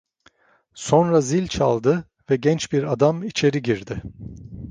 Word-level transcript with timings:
Sonra 0.73 1.21
zil 1.21 1.47
çaldı 1.47 2.03
ve 2.29 2.35
genç 2.35 2.71
bir 2.71 2.83
adam 2.83 3.23
içeri 3.23 3.61
girdi. 3.61 4.01